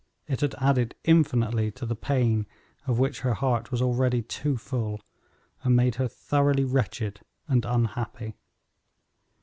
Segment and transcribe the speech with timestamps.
[0.27, 2.47] It had added infinitely to the pain
[2.87, 4.99] of which her heart was already too full,
[5.61, 8.33] and made her thoroughly wretched and unhappy.